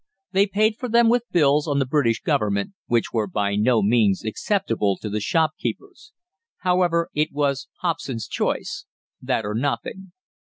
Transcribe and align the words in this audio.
They 0.31 0.47
paid 0.47 0.77
for 0.77 0.89
them 0.89 1.09
with 1.09 1.29
bills 1.31 1.67
on 1.67 1.77
the 1.77 1.85
British 1.85 2.21
Government, 2.21 2.73
which 2.87 3.13
were 3.13 3.27
by 3.27 3.55
no 3.55 3.83
means 3.83 4.25
acceptable 4.25 4.97
to 4.97 5.11
the 5.11 5.19
shopkeepers. 5.19 6.11
However, 6.61 7.09
it 7.13 7.31
was 7.31 7.67
'Hobson's 7.81 8.27
choice' 8.27 8.85
that 9.21 9.45
or 9.45 9.53
nothing. 9.53 10.11